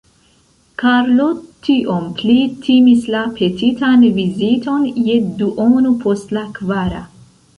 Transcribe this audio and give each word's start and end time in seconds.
Karlo 0.83 1.25
tiom 1.67 2.07
pli 2.21 2.37
timis 2.63 3.05
la 3.15 3.21
petitan 3.37 4.07
viziton 4.17 4.89
je 5.09 5.19
duono 5.43 5.93
post 6.07 6.37
la 6.39 6.47
kvara. 6.57 7.05